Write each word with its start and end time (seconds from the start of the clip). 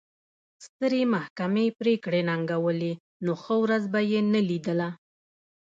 سترې 0.65 1.01
محکمې 1.13 1.67
پرېکړې 1.79 2.21
ننګولې 2.29 2.93
نو 3.23 3.31
ښه 3.41 3.55
ورځ 3.63 3.83
به 3.93 3.99
یې 4.11 4.19
نه 4.33 4.41
لیدله. 4.49 4.89